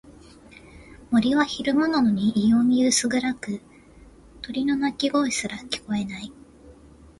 [1.11, 3.61] 森は昼間なのに異様に薄暗く、
[4.41, 6.31] 鳥の鳴き声すら聞こえない。